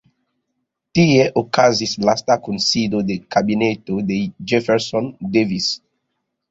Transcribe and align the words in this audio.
Tie 0.99 1.27
okazis 1.41 1.93
lasta 2.09 2.39
kunsido 2.47 3.05
de 3.11 3.19
kabineto 3.37 4.01
de 4.11 4.21
Jefferson 4.51 5.17
Davis. 5.37 5.75